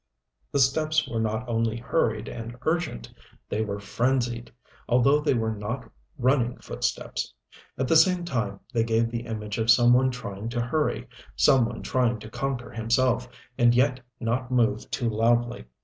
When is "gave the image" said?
8.83-9.59